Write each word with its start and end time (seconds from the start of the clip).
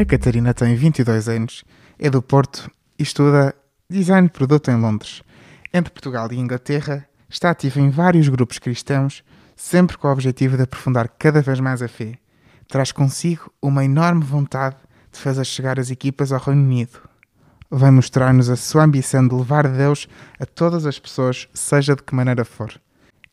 A 0.00 0.04
Catarina 0.04 0.54
tem 0.54 0.76
22 0.76 1.28
anos, 1.28 1.64
é 1.98 2.08
do 2.08 2.22
Porto 2.22 2.70
e 2.96 3.02
estuda 3.02 3.52
Design 3.90 4.28
de 4.28 4.32
Produto 4.32 4.70
em 4.70 4.80
Londres. 4.80 5.24
Entre 5.74 5.92
Portugal 5.92 6.30
e 6.30 6.38
Inglaterra, 6.38 7.04
está 7.28 7.50
ativa 7.50 7.80
em 7.80 7.90
vários 7.90 8.28
grupos 8.28 8.60
cristãos, 8.60 9.24
sempre 9.56 9.98
com 9.98 10.06
o 10.06 10.12
objetivo 10.12 10.56
de 10.56 10.62
aprofundar 10.62 11.08
cada 11.18 11.42
vez 11.42 11.58
mais 11.58 11.82
a 11.82 11.88
fé. 11.88 12.16
Traz 12.68 12.92
consigo 12.92 13.52
uma 13.60 13.84
enorme 13.84 14.22
vontade 14.22 14.76
de 15.10 15.18
fazer 15.18 15.44
chegar 15.44 15.80
as 15.80 15.90
equipas 15.90 16.30
ao 16.30 16.38
Reino 16.38 16.62
Unido. 16.62 17.00
Vai 17.68 17.90
mostrar-nos 17.90 18.48
a 18.48 18.54
sua 18.54 18.84
ambição 18.84 19.26
de 19.26 19.34
levar 19.34 19.66
Deus 19.66 20.06
a 20.38 20.46
todas 20.46 20.86
as 20.86 21.00
pessoas, 21.00 21.48
seja 21.52 21.96
de 21.96 22.04
que 22.04 22.14
maneira 22.14 22.44
for. 22.44 22.72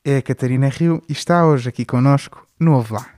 É 0.04 0.18
a 0.18 0.22
Catarina 0.24 0.70
Rio 0.70 1.00
e 1.08 1.12
está 1.12 1.46
hoje 1.46 1.70
aqui 1.70 1.86
conosco 1.86 2.48
no 2.60 2.74
Ouve 2.74 2.94
Lá. 2.94 3.15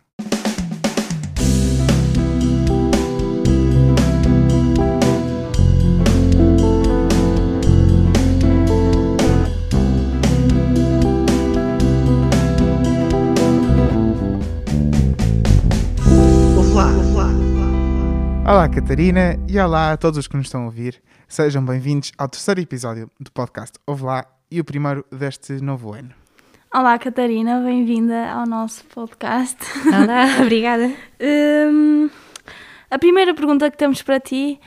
Olá, 18.68 18.76
Catarina, 18.76 19.40
e 19.48 19.58
olá 19.58 19.94
a 19.94 19.98
todos 19.98 20.18
os 20.18 20.28
que 20.28 20.36
nos 20.36 20.48
estão 20.48 20.64
a 20.64 20.66
ouvir. 20.66 21.02
Sejam 21.26 21.64
bem-vindos 21.64 22.12
ao 22.18 22.28
terceiro 22.28 22.60
episódio 22.60 23.10
do 23.18 23.32
podcast 23.32 23.80
Ouve 23.88 24.04
Lá 24.04 24.26
e 24.52 24.60
o 24.60 24.66
primeiro 24.66 25.06
deste 25.10 25.54
novo 25.62 25.94
ano. 25.94 26.10
Olá, 26.74 27.00
Catarina, 27.00 27.62
bem-vinda 27.62 28.30
ao 28.30 28.46
nosso 28.46 28.84
podcast. 28.88 29.56
Olá, 29.86 30.26
obrigada. 30.44 30.92
Hum, 31.18 32.10
a 32.92 33.00
primeira 33.00 33.34
pergunta 33.34 33.72
que 33.72 33.78
temos 33.78 34.02
para 34.02 34.20
ti 34.20 34.60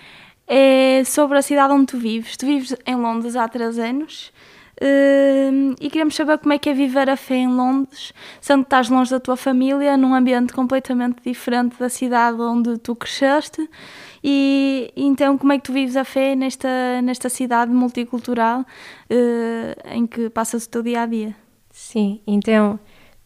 é 0.48 1.02
sobre 1.04 1.36
a 1.36 1.42
cidade 1.42 1.74
onde 1.74 1.84
tu 1.84 1.98
vives. 1.98 2.38
Tu 2.38 2.46
vives 2.46 2.74
em 2.86 2.96
Londres 2.96 3.36
há 3.36 3.46
três 3.48 3.78
anos 3.78 4.32
e 4.80 5.90
queremos 5.90 6.14
saber 6.14 6.38
como 6.38 6.54
é 6.54 6.58
que 6.58 6.70
é 6.70 6.72
viver 6.72 7.10
a 7.10 7.16
fé 7.16 7.36
em 7.36 7.48
Londres, 7.48 8.14
sendo 8.40 8.62
que 8.62 8.66
estás 8.66 8.88
longe 8.88 9.10
da 9.10 9.20
tua 9.20 9.36
família, 9.36 9.96
num 9.96 10.14
ambiente 10.14 10.52
completamente 10.54 11.18
diferente 11.22 11.78
da 11.78 11.88
cidade 11.88 12.40
onde 12.40 12.78
tu 12.78 12.96
cresceste. 12.96 13.68
E 14.24 14.90
então, 14.96 15.36
como 15.36 15.52
é 15.52 15.58
que 15.58 15.64
tu 15.64 15.72
vives 15.72 15.96
a 15.96 16.04
fé 16.04 16.34
nesta, 16.34 17.02
nesta 17.02 17.28
cidade 17.28 17.70
multicultural 17.72 18.60
uh, 18.60 19.94
em 19.94 20.06
que 20.06 20.30
passas 20.30 20.64
o 20.64 20.68
teu 20.70 20.82
dia 20.82 21.02
a 21.02 21.06
dia? 21.06 21.36
Sim, 21.70 22.20
então, 22.26 22.78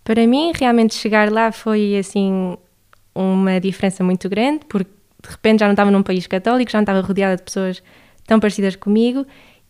para 0.02 0.26
mim, 0.26 0.52
realmente 0.54 0.94
chegar 0.94 1.30
lá 1.30 1.52
foi 1.52 1.96
assim 1.96 2.56
uma 3.14 3.60
diferença 3.60 4.02
muito 4.02 4.28
grande, 4.28 4.64
porque 4.68 4.90
de 5.22 5.30
repente 5.30 5.60
já 5.60 5.66
não 5.66 5.72
estava 5.72 5.90
num 5.90 6.02
país 6.02 6.26
católico, 6.26 6.70
já 6.70 6.78
não 6.78 6.82
estava 6.82 7.00
rodeada 7.00 7.36
de 7.36 7.42
pessoas 7.42 7.82
tão 8.26 8.40
parecidas 8.40 8.76
comigo, 8.76 9.26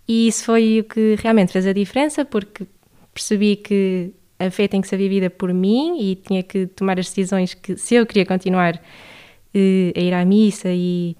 e 0.06 0.28
isso 0.28 0.44
foi 0.44 0.80
o 0.80 0.84
que 0.84 1.16
realmente 1.22 1.52
fez 1.52 1.66
a 1.66 1.72
diferença, 1.72 2.24
porque 2.24 2.66
percebi 3.12 3.56
que 3.56 4.12
a 4.38 4.50
fé 4.50 4.68
tem 4.68 4.80
que 4.80 4.88
ser 4.88 4.96
vivida 4.96 5.30
por 5.30 5.52
mim 5.52 5.98
e 6.00 6.16
tinha 6.16 6.42
que 6.42 6.66
tomar 6.66 6.98
as 6.98 7.08
decisões 7.08 7.54
que, 7.54 7.76
se 7.76 7.94
eu 7.94 8.04
queria 8.04 8.26
continuar 8.26 8.74
uh, 8.76 9.98
a 9.98 10.00
ir 10.00 10.12
à 10.12 10.24
missa 10.24 10.68
e 10.70 11.16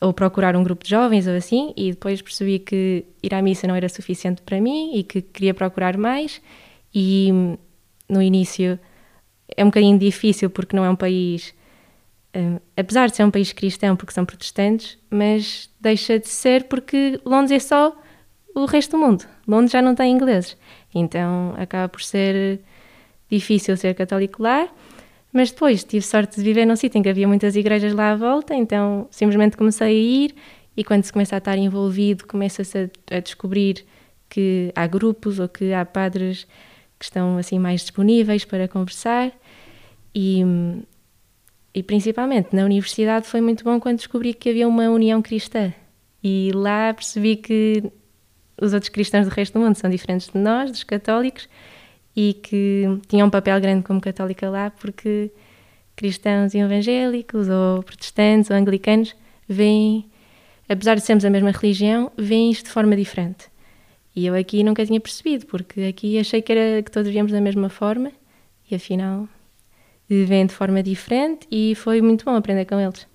ou 0.00 0.14
procurar 0.14 0.56
um 0.56 0.62
grupo 0.64 0.82
de 0.82 0.90
jovens 0.90 1.26
ou 1.26 1.34
assim, 1.34 1.74
e 1.76 1.90
depois 1.90 2.22
percebi 2.22 2.58
que 2.58 3.04
ir 3.22 3.34
à 3.34 3.42
missa 3.42 3.66
não 3.66 3.74
era 3.74 3.88
suficiente 3.88 4.40
para 4.40 4.58
mim 4.58 4.92
e 4.94 5.04
que 5.04 5.20
queria 5.20 5.52
procurar 5.52 5.96
mais. 5.98 6.40
E 6.94 7.28
no 8.08 8.22
início 8.22 8.78
é 9.54 9.62
um 9.62 9.68
bocadinho 9.68 9.98
difícil 9.98 10.48
porque 10.48 10.74
não 10.74 10.84
é 10.84 10.90
um 10.90 10.96
país, 10.96 11.54
uh, 12.36 12.60
apesar 12.76 13.08
de 13.08 13.16
ser 13.16 13.24
um 13.24 13.30
país 13.30 13.52
cristão, 13.52 13.96
porque 13.96 14.12
são 14.12 14.24
protestantes, 14.24 14.98
mas 15.10 15.70
deixa 15.80 16.18
de 16.18 16.28
ser 16.28 16.64
porque 16.64 17.20
Londres 17.24 17.52
é 17.52 17.58
só 17.58 17.96
o 18.54 18.64
resto 18.64 18.92
do 18.92 18.98
mundo. 18.98 19.24
Londres 19.46 19.72
já 19.72 19.82
não 19.82 19.94
tem 19.94 20.12
ingleses, 20.14 20.56
então 20.94 21.54
acaba 21.56 21.88
por 21.88 22.02
ser 22.02 22.60
difícil 23.30 23.76
ser 23.76 23.94
católico 23.94 24.42
lá. 24.42 24.68
Mas 25.32 25.52
depois 25.52 25.84
tive 25.84 26.04
sorte 26.04 26.36
de 26.36 26.42
viver 26.42 26.66
num 26.66 26.74
sítio 26.74 26.98
em 26.98 27.02
que 27.02 27.08
havia 27.08 27.28
muitas 27.28 27.54
igrejas 27.54 27.92
lá 27.92 28.10
à 28.10 28.16
volta, 28.16 28.54
então 28.54 29.06
simplesmente 29.10 29.56
comecei 29.56 29.86
a 29.86 29.90
ir 29.90 30.34
e 30.76 30.82
quando 30.82 31.04
se 31.04 31.12
começa 31.12 31.36
a 31.36 31.38
estar 31.38 31.56
envolvido, 31.56 32.26
começa-se 32.26 32.90
a, 33.10 33.16
a, 33.16 33.20
descobrir 33.20 33.84
que 34.28 34.72
há 34.74 34.86
grupos 34.86 35.38
ou 35.38 35.48
que 35.48 35.72
há 35.72 35.84
padres 35.84 36.46
que 36.98 37.04
estão 37.04 37.38
assim 37.38 37.58
mais 37.58 37.82
disponíveis 37.82 38.44
para 38.44 38.66
conversar 38.66 39.32
e, 40.14 40.42
e 41.74 41.82
principalmente 41.82 42.54
na 42.54 42.64
universidade 42.64 43.26
foi 43.26 43.40
muito 43.40 43.64
bom 43.64 43.78
quando 43.78 43.98
descobri 43.98 44.34
que 44.34 44.50
havia 44.50 44.66
uma 44.66 44.88
união 44.90 45.22
cristã 45.22 45.72
e 46.22 46.50
lá 46.54 46.92
percebi 46.92 47.36
que 47.36 47.82
os 48.60 48.74
outros 48.74 48.90
cristãos 48.90 49.26
do 49.26 49.32
resto 49.32 49.54
do 49.54 49.64
mundo 49.64 49.76
são 49.76 49.88
diferentes 49.88 50.28
de 50.28 50.38
nós, 50.38 50.70
dos 50.70 50.84
católicos, 50.84 51.48
e 52.14 52.34
que 52.34 52.84
tinha 53.08 53.24
um 53.24 53.30
papel 53.30 53.58
grande 53.60 53.84
como 53.84 54.00
católica 54.00 54.50
lá, 54.50 54.70
porque 54.70 55.30
cristãos 55.96 56.54
e 56.54 56.58
evangélicos, 56.58 57.48
ou 57.48 57.82
protestantes, 57.82 58.50
ou 58.50 58.56
anglicanos, 58.56 59.14
veem, 59.48 60.04
apesar 60.68 60.94
de 60.96 61.00
sermos 61.00 61.24
a 61.24 61.30
mesma 61.30 61.50
religião, 61.50 62.12
veem 62.16 62.50
isto 62.50 62.66
de 62.66 62.70
forma 62.70 62.94
diferente. 62.94 63.46
E 64.14 64.26
eu 64.26 64.34
aqui 64.34 64.62
nunca 64.62 64.84
tinha 64.84 65.00
percebido, 65.00 65.46
porque 65.46 65.82
aqui 65.82 66.18
achei 66.18 66.42
que 66.42 66.52
era 66.52 66.82
que 66.82 66.90
todos 66.90 67.10
víamos 67.10 67.32
da 67.32 67.40
mesma 67.40 67.70
forma, 67.70 68.12
e 68.70 68.74
afinal 68.74 69.26
veem 70.10 70.46
de 70.46 70.54
forma 70.54 70.82
diferente, 70.82 71.46
e 71.50 71.74
foi 71.74 72.00
muito 72.02 72.24
bom 72.24 72.34
aprender 72.34 72.64
com 72.64 72.78
eles. 72.78 73.06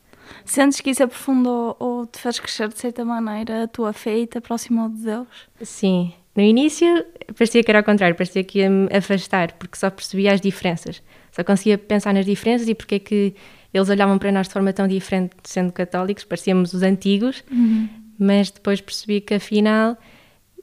Sentes 0.44 0.82
que 0.82 0.90
isso 0.90 1.04
aprofundou 1.04 1.76
ou 1.80 2.06
te 2.06 2.20
fez 2.20 2.40
crescer 2.40 2.68
de 2.68 2.80
certa 2.80 3.06
maneira 3.06 3.64
a 3.64 3.68
tua 3.68 3.94
fé 3.94 4.18
e 4.20 4.28
te 4.28 4.38
aproximou 4.38 4.90
de 4.90 5.04
Deus? 5.04 5.28
Sim, 5.62 6.14
no 6.36 6.44
início 6.44 7.06
parecia 7.38 7.64
que 7.64 7.72
era 7.72 7.80
ao 7.80 7.84
contrário, 7.84 8.16
parecia 8.16 8.44
que 8.44 8.60
ia 8.60 8.70
me 8.70 8.88
afastar, 8.92 9.54
porque 9.54 9.78
só 9.78 9.90
percebia 9.90 10.34
as 10.34 10.42
diferenças. 10.42 11.02
Só 11.32 11.44
conseguia 11.44 11.78
pensar 11.78 12.14
nas 12.14 12.26
diferenças 12.26 12.68
e 12.68 12.76
porque 12.76 12.96
é 12.96 13.00
que 13.00 13.36
eles 13.74 13.90
olhavam 13.90 14.18
para 14.18 14.32
nós 14.32 14.48
de 14.48 14.54
forma 14.54 14.72
tão 14.72 14.88
diferente, 14.88 15.36
sendo 15.44 15.72
católicos, 15.72 16.24
parecíamos 16.24 16.74
os 16.74 16.82
antigos, 16.82 17.44
uhum. 17.52 17.90
mas 18.18 18.50
depois 18.50 18.80
percebi 18.80 19.20
que 19.20 19.34
afinal 19.34 19.98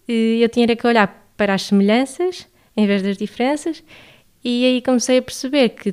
eh, 0.08 0.38
eu 0.42 0.48
tinha 0.48 0.66
que 0.74 0.86
olhar 0.86 1.30
para 1.36 1.54
as 1.54 1.62
semelhanças 1.62 2.46
em 2.76 2.86
vez 2.86 3.02
das 3.02 3.18
diferenças, 3.18 3.82
e 4.42 4.64
aí 4.64 4.82
comecei 4.82 5.18
a 5.18 5.22
perceber 5.22 5.70
que 5.70 5.92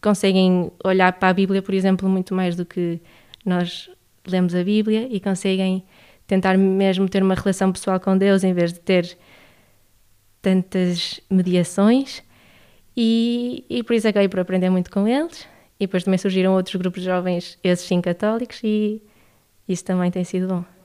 conseguem 0.00 0.70
olhar 0.84 1.12
para 1.14 1.28
a 1.28 1.32
Bíblia, 1.32 1.62
por 1.62 1.74
exemplo, 1.74 2.08
muito 2.08 2.34
mais 2.34 2.56
do 2.56 2.64
que 2.64 3.00
nós 3.44 3.90
lemos 4.26 4.54
a 4.54 4.62
Bíblia 4.62 5.08
e 5.10 5.20
conseguem 5.20 5.84
tentar 6.26 6.56
mesmo 6.56 7.08
ter 7.08 7.22
uma 7.22 7.34
relação 7.34 7.72
pessoal 7.72 7.98
com 7.98 8.16
Deus 8.16 8.44
em 8.44 8.52
vez 8.52 8.72
de 8.72 8.80
ter 8.80 9.18
tantas 10.40 11.20
mediações 11.28 12.22
e, 12.96 13.64
e 13.68 13.82
por 13.82 13.94
isso 13.94 14.08
acabei 14.08 14.28
por 14.28 14.40
aprender 14.40 14.70
muito 14.70 14.90
com 14.90 15.06
eles 15.06 15.46
e 15.78 15.86
depois 15.86 16.04
também 16.04 16.18
surgiram 16.18 16.54
outros 16.54 16.76
grupos 16.76 17.02
de 17.02 17.06
jovens, 17.06 17.58
esses 17.64 17.86
sim 17.86 18.00
católicos 18.00 18.60
e 18.62 19.02
isso 19.68 19.84
também 19.84 20.10
tem 20.10 20.24
sido 20.24 20.46
bom. 20.46 20.79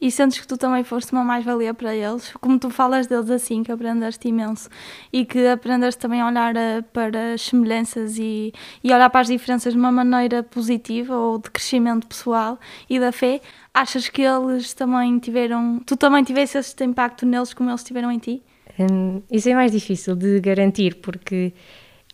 E 0.00 0.10
sentes 0.10 0.40
que 0.40 0.46
tu 0.46 0.56
também 0.56 0.82
foste 0.84 1.12
uma 1.12 1.22
mais-valia 1.22 1.72
para 1.72 1.94
eles? 1.94 2.32
Como 2.40 2.58
tu 2.58 2.70
falas 2.70 3.06
deles 3.06 3.30
assim, 3.30 3.62
que 3.62 3.70
aprendeste 3.70 4.28
imenso 4.28 4.68
e 5.12 5.24
que 5.24 5.46
aprendeste 5.46 6.00
também 6.00 6.20
a 6.20 6.26
olhar 6.26 6.56
eh, 6.56 6.82
para 6.92 7.34
as 7.34 7.42
semelhanças 7.42 8.18
e, 8.18 8.52
e 8.82 8.92
olhar 8.92 9.08
para 9.10 9.20
as 9.20 9.28
diferenças 9.28 9.72
de 9.72 9.78
uma 9.78 9.92
maneira 9.92 10.42
positiva 10.42 11.16
ou 11.16 11.38
de 11.38 11.50
crescimento 11.50 12.06
pessoal 12.06 12.58
e 12.88 12.98
da 12.98 13.12
fé, 13.12 13.40
achas 13.72 14.08
que 14.08 14.22
eles 14.22 14.74
também 14.74 15.18
tiveram, 15.18 15.80
tu 15.86 15.96
também 15.96 16.24
tivesse 16.24 16.58
este 16.58 16.84
impacto 16.84 17.24
neles 17.24 17.54
como 17.54 17.70
eles 17.70 17.84
tiveram 17.84 18.10
em 18.10 18.18
ti? 18.18 18.42
Hum, 18.78 19.22
isso 19.30 19.48
é 19.48 19.54
mais 19.54 19.70
difícil 19.70 20.16
de 20.16 20.40
garantir 20.40 20.96
porque 20.96 21.52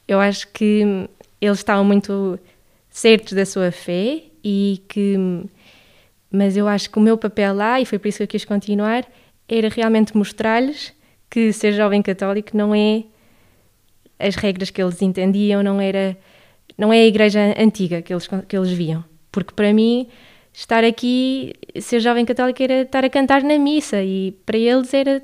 eu 0.07 0.21
acho 0.21 0.49
que 0.49 1.09
eles 1.41 1.59
estavam 1.59 1.85
muito 1.85 2.39
certos 2.91 3.33
da 3.33 3.47
sua 3.47 3.71
fé 3.71 4.25
e 4.43 4.83
que 4.89 5.17
mas 6.31 6.57
eu 6.57 6.69
acho 6.69 6.91
que 6.91 6.99
o 6.99 7.03
meu 7.03 7.17
papel 7.17 7.55
lá, 7.55 7.81
e 7.81 7.85
foi 7.85 7.99
por 7.99 8.09
isso 8.09 8.19
que 8.19 8.25
eu 8.25 8.29
quis 8.29 8.45
continuar, 8.45 9.07
era 9.49 9.69
realmente 9.69 10.17
mostrar-lhes 10.17 10.93
que 11.31 11.53
ser 11.53 11.73
jovem 11.73 12.03
católico 12.03 12.57
não 12.57 12.75
é 12.75 13.05
as 14.19 14.35
regras 14.35 14.71
que 14.71 14.83
eles 14.83 15.01
entendiam, 15.01 15.63
não 15.63 15.81
era 15.81 16.17
não 16.77 16.93
é 16.93 16.99
a 16.99 17.07
igreja 17.07 17.41
antiga 17.59 18.01
que 18.01 18.13
eles, 18.13 18.29
que 18.47 18.57
eles 18.57 18.71
viam. 18.71 19.05
Porque 19.33 19.53
para 19.53 19.73
mim, 19.73 20.07
estar 20.53 20.85
aqui, 20.85 21.53
ser 21.81 22.01
jovem 22.01 22.25
católico 22.25 22.63
era 22.63 22.83
estar 22.83 23.05
a 23.05 23.11
cantar 23.11 23.43
na 23.43 23.59
missa 23.59 24.03
e 24.03 24.33
para 24.47 24.57
eles 24.57 24.95
era 24.95 25.23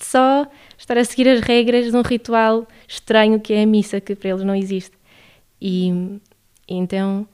só 0.00 0.46
estar 0.76 0.98
a 0.98 1.04
seguir 1.04 1.28
as 1.28 1.40
regras 1.40 1.90
de 1.90 1.96
um 1.96 2.02
ritual 2.02 2.66
estranho 2.88 3.40
que 3.40 3.52
é 3.52 3.62
a 3.62 3.66
missa, 3.66 4.00
que 4.00 4.14
para 4.14 4.30
eles 4.30 4.42
não 4.42 4.54
existe. 4.54 4.96
E, 5.60 6.18
então 6.68 7.26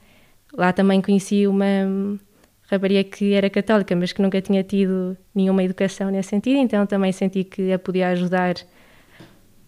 lá 0.53 0.71
também 0.71 1.01
conheci 1.01 1.47
uma 1.47 2.19
rapariga 2.75 3.03
que 3.03 3.33
era 3.33 3.49
católica, 3.49 3.95
mas 3.95 4.11
que 4.11 4.21
nunca 4.21 4.41
tinha 4.41 4.63
tido 4.63 5.17
nenhuma 5.33 5.63
educação 5.63 6.09
nesse 6.09 6.29
sentido, 6.29 6.57
então 6.57 6.85
também 6.85 7.11
senti 7.11 7.43
que 7.43 7.71
a 7.71 7.79
podia 7.79 8.09
ajudar 8.09 8.55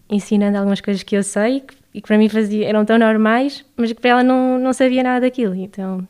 ensinando 0.10 0.58
algumas 0.58 0.82
coisas 0.82 1.04
que 1.04 1.16
eu 1.16 1.24
sei 1.24 1.64
e 1.94 2.02
que 2.02 2.08
para 2.08 2.18
mim 2.18 2.30
fazia, 2.30 2.68
eram 2.68 2.86
tão 2.86 2.98
normais, 2.98 3.66
mas 3.76 3.92
que 3.92 4.02
para 4.02 4.12
ela 4.12 4.24
não, 4.24 4.60
não 4.60 4.74
sabia 4.74 5.02
nada 5.04 5.22
daquilo. 5.22 5.56
Então 5.56 6.08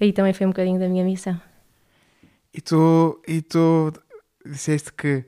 aí 0.00 0.12
também 0.12 0.32
foi 0.32 0.46
um 0.46 0.50
bocadinho 0.50 0.78
da 0.78 0.88
minha 0.88 1.04
missão. 1.04 1.40
E 2.54 2.60
tu, 2.60 3.20
e 3.26 3.40
tu 3.40 3.92
disseste 4.44 4.92
que, 4.92 5.24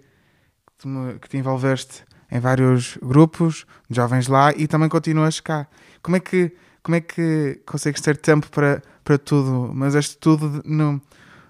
me, 0.85 1.19
que 1.19 1.29
te 1.29 1.39
envolveste 1.39 2.05
em 2.31 2.39
vários 2.39 2.99
grupos 2.99 3.65
de 3.89 3.97
jovens 3.97 4.27
lá 4.29 4.53
e 4.55 4.67
também 4.67 4.89
continuas 4.89 5.41
cá. 5.41 5.67
Como 6.03 6.17
é 6.17 6.21
que, 6.21 6.53
como 6.83 6.97
é 6.97 7.01
que 7.01 7.63
consegues 7.65 8.01
ter 8.01 8.17
tempo 8.17 8.51
para, 8.51 8.83
para 9.05 9.19
tudo? 9.19 9.71
Mas 9.75 9.95
este 9.95 10.17
tudo 10.17 10.63
no, 10.65 11.01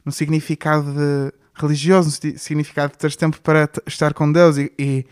no 0.05 0.13
significado 0.13 1.33
religioso, 1.55 2.21
no 2.23 2.39
significado 2.39 2.93
de 2.93 2.99
teres 2.99 3.17
tempo 3.17 3.41
para 3.41 3.71
estar 3.87 4.13
com 4.13 4.31
Deus 4.31 4.59
e, 4.59 4.73
e, 4.79 5.07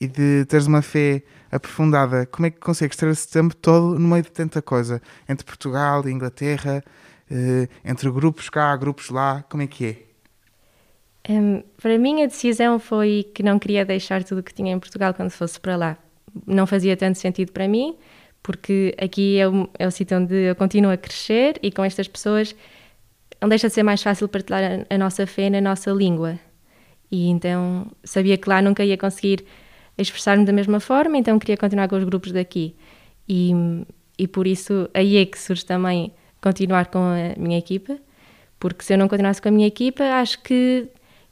e 0.00 0.06
de 0.06 0.44
teres 0.44 0.66
uma 0.66 0.82
fé 0.82 1.22
aprofundada. 1.50 2.26
Como 2.26 2.46
é 2.46 2.50
que 2.50 2.60
consegues 2.60 2.96
ter 2.96 3.08
esse 3.08 3.28
tempo 3.28 3.56
todo 3.56 3.98
no 3.98 4.08
meio 4.08 4.22
de 4.22 4.30
tanta 4.30 4.60
coisa? 4.60 5.00
Entre 5.28 5.44
Portugal 5.44 6.06
e 6.06 6.12
Inglaterra, 6.12 6.84
eh, 7.30 7.68
entre 7.84 8.10
grupos 8.10 8.48
cá, 8.50 8.76
grupos 8.76 9.10
lá, 9.10 9.42
como 9.48 9.62
é 9.62 9.66
que 9.66 9.86
é? 9.86 10.06
Um, 11.28 11.62
para 11.80 11.98
mim 11.98 12.22
a 12.22 12.26
decisão 12.26 12.78
foi 12.78 13.28
que 13.34 13.42
não 13.42 13.58
queria 13.58 13.84
deixar 13.84 14.22
tudo 14.22 14.38
o 14.38 14.42
que 14.42 14.54
tinha 14.54 14.72
em 14.72 14.78
Portugal 14.78 15.12
quando 15.12 15.30
fosse 15.30 15.58
para 15.58 15.76
lá. 15.76 15.98
Não 16.46 16.66
fazia 16.66 16.96
tanto 16.96 17.18
sentido 17.18 17.50
para 17.50 17.66
mim, 17.66 17.96
porque 18.46 18.94
aqui 18.96 19.38
é 19.38 19.48
o, 19.48 19.68
é 19.76 19.88
o 19.88 19.90
sítio 19.90 20.16
onde 20.16 20.32
eu 20.32 20.54
continuo 20.54 20.92
a 20.92 20.96
crescer 20.96 21.58
e 21.60 21.72
com 21.72 21.82
estas 21.82 22.06
pessoas 22.06 22.54
não 23.42 23.48
deixa 23.48 23.66
de 23.66 23.74
ser 23.74 23.82
mais 23.82 24.00
fácil 24.00 24.28
partilhar 24.28 24.86
a, 24.88 24.94
a 24.94 24.96
nossa 24.96 25.26
fé 25.26 25.50
na 25.50 25.60
nossa 25.60 25.90
língua. 25.90 26.38
E 27.10 27.28
então 27.28 27.90
sabia 28.04 28.36
que 28.36 28.48
lá 28.48 28.62
nunca 28.62 28.84
ia 28.84 28.96
conseguir 28.96 29.44
expressar-me 29.98 30.44
da 30.44 30.52
mesma 30.52 30.78
forma, 30.78 31.18
então 31.18 31.40
queria 31.40 31.56
continuar 31.56 31.88
com 31.88 31.96
os 31.96 32.04
grupos 32.04 32.30
daqui. 32.30 32.76
E, 33.28 33.50
e 34.16 34.28
por 34.28 34.46
isso 34.46 34.88
aí 34.94 35.16
é 35.16 35.26
que 35.26 35.36
surge 35.36 35.66
também 35.66 36.12
continuar 36.40 36.86
com 36.86 37.00
a 37.00 37.34
minha 37.36 37.58
equipa, 37.58 37.98
porque 38.60 38.84
se 38.84 38.94
eu 38.94 38.98
não 38.98 39.08
continuasse 39.08 39.42
com 39.42 39.48
a 39.48 39.50
minha 39.50 39.66
equipa, 39.66 40.04
acho 40.04 40.40
que 40.44 40.86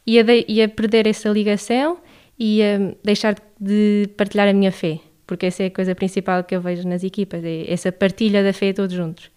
ia, 0.05 0.25
de, 0.25 0.45
ia 0.49 0.69
perder 0.69 1.07
essa 1.07 1.29
ligação 1.29 1.97
e 2.37 2.57
ia 2.57 2.99
deixar 3.05 3.37
de 3.61 4.09
partilhar 4.17 4.49
a 4.49 4.53
minha 4.53 4.73
fé, 4.73 4.99
porque 5.27 5.47
essa 5.47 5.63
é 5.63 5.67
a 5.67 5.71
coisa 5.71 5.95
principal 5.95 6.45
que 6.45 6.55
eu 6.55 6.61
vejo 6.61 6.87
nas 6.87 7.03
equipas, 7.03 7.43
é 7.45 7.71
essa 7.73 7.91
partilha 7.91 8.43
da 8.43 8.53
fé 8.53 8.73
todos 8.73 8.95
juntos. 8.95 9.31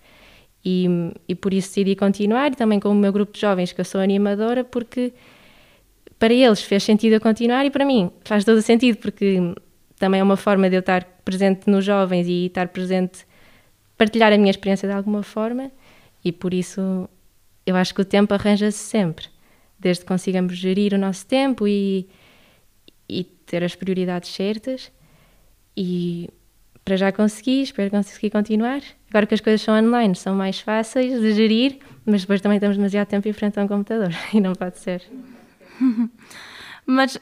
E, 0.64 0.88
e 1.28 1.36
por 1.36 1.54
isso 1.54 1.70
decidi 1.70 1.96
continuar, 1.96 2.52
e 2.52 2.56
também 2.56 2.80
com 2.80 2.90
o 2.90 2.96
meu 2.96 3.12
grupo 3.14 3.32
de 3.32 3.40
jovens, 3.40 3.72
que 3.72 3.80
eu 3.80 3.86
sou 3.86 4.02
animadora, 4.02 4.64
porque 4.64 5.14
para 6.20 6.34
eles 6.34 6.62
fez 6.62 6.84
sentido 6.84 7.14
eu 7.14 7.22
continuar 7.22 7.66
e 7.66 7.70
para 7.70 7.86
mim 7.86 8.12
faz 8.26 8.44
todo 8.44 8.58
o 8.58 8.62
sentido, 8.62 8.98
porque 8.98 9.40
também 9.98 10.20
é 10.20 10.24
uma 10.24 10.38
forma 10.38 10.70
de 10.70 10.76
eu 10.76 10.80
estar 10.82 11.04
presente 11.24 11.70
nos 11.70 11.86
jovens 11.86 12.28
e 12.28 12.48
estar 12.48 12.68
presente, 12.68 13.26
partilhar 13.98 14.34
a 14.34 14.38
minha 14.38 14.52
experiência 14.52 14.88
de 14.88 14.94
alguma 14.94 15.24
forma, 15.24 15.72
e 16.24 16.32
por 16.32 16.54
isso 16.54 17.08
eu 17.66 17.76
acho 17.76 17.94
que 17.94 18.02
o 18.02 18.06
tempo 18.06 18.34
arranja-se 18.34 18.78
sempre, 18.78 19.28
desde 19.80 20.02
que 20.02 20.08
consigamos 20.08 20.58
gerir 20.58 20.94
o 20.94 20.98
nosso 20.98 21.26
tempo 21.26 21.68
e, 21.68 22.08
e 23.08 23.24
ter 23.24 23.64
as 23.64 23.76
prioridades 23.76 24.30
certas. 24.34 24.92
E 25.78 26.28
para 26.84 26.96
já 26.96 27.12
consegui, 27.12 27.62
espero 27.62 27.92
conseguir 27.92 28.32
continuar. 28.32 28.82
Agora 29.10 29.28
que 29.28 29.36
as 29.36 29.42
coisas 29.42 29.62
são 29.62 29.78
online, 29.78 30.16
são 30.16 30.34
mais 30.34 30.60
fáceis 30.60 31.22
de 31.22 31.34
gerir, 31.34 31.78
mas 32.04 32.22
depois 32.22 32.42
também 32.42 32.60
temos 32.60 32.78
demasiado 32.78 33.08
tempo 33.08 33.28
em 33.28 33.34
frente 33.34 33.60
a 33.60 33.64
um 33.64 33.68
computador 33.68 34.10
e 34.34 34.42
não 34.42 34.54
pode 34.54 34.80
ser. 34.80 35.04
mas 36.86 37.20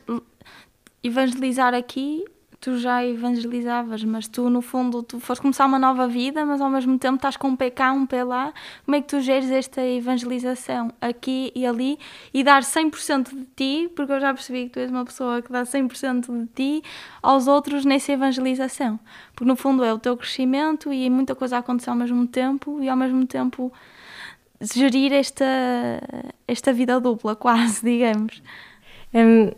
evangelizar 1.04 1.74
aqui 1.74 2.24
tu 2.66 2.80
já 2.80 3.06
evangelizavas, 3.06 4.04
mas 4.04 4.28
tu 4.28 4.50
no 4.50 4.60
fundo 4.60 5.04
tu 5.04 5.20
foste 5.20 5.40
começar 5.40 5.68
uma 5.68 5.78
nova 5.78 6.08
vida, 6.08 6.44
mas 6.44 6.60
ao 6.60 6.68
mesmo 6.68 6.98
tempo 6.98 7.18
estás 7.18 7.38
com 7.38 7.50
um 7.50 7.56
pé 7.56 7.70
cá, 7.70 7.94
um 7.94 8.08
pé 8.08 8.24
lá. 8.24 8.52
Como 8.84 8.96
é 8.98 9.02
que 9.02 9.08
tu 9.08 9.22
geres 9.22 9.52
esta 9.52 9.86
evangelização 9.86 10.92
aqui 11.00 11.52
e 11.54 11.64
ali 11.64 12.00
e 12.34 12.44
dar 12.44 12.64
100% 12.64 13.36
de 13.36 13.46
ti, 13.56 13.92
porque 13.96 14.14
eu 14.14 14.20
já 14.20 14.34
percebi 14.34 14.64
que 14.64 14.72
tu 14.72 14.80
és 14.80 14.90
uma 14.90 15.06
pessoa 15.06 15.44
que 15.44 15.52
dá 15.52 15.62
100% 15.62 16.26
de 16.26 16.48
ti 16.56 16.84
aos 17.22 17.46
outros 17.46 17.86
nessa 17.86 18.14
evangelização. 18.14 19.00
Porque 19.36 19.48
no 19.48 19.56
fundo 19.56 19.84
é 19.84 19.94
o 19.94 20.00
teu 20.00 20.18
crescimento 20.18 20.92
e 20.92 21.08
muita 21.08 21.36
coisa 21.36 21.60
acontece 21.60 21.88
ao 21.88 21.96
mesmo 21.96 22.26
tempo 22.26 22.82
e 22.82 22.90
ao 22.90 22.98
mesmo 22.98 23.28
tempo 23.28 23.72
gerir 24.60 25.14
esta, 25.14 25.46
esta 26.48 26.74
vida 26.74 27.00
dupla, 27.00 27.36
quase, 27.38 27.86
digamos. 27.86 28.42
Hum, 29.14 29.52